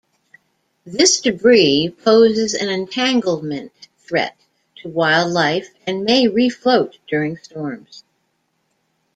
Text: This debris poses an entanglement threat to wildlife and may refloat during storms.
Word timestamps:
This 0.83 1.19
debris 1.21 1.93
poses 2.03 2.55
an 2.55 2.69
entanglement 2.69 3.71
threat 3.99 4.35
to 4.77 4.89
wildlife 4.89 5.67
and 5.85 6.03
may 6.03 6.25
refloat 6.25 6.97
during 7.07 7.37
storms. 7.37 8.03